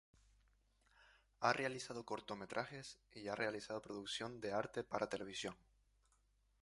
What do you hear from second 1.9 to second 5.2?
cortometrajes y ha realizado producción de arte para